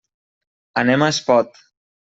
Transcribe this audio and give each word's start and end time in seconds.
Anem 0.83 1.05
a 1.05 1.11
Espot. 1.17 1.65